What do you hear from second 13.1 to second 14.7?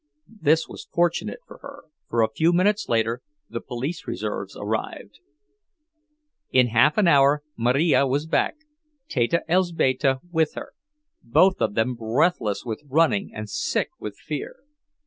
and sick with fear.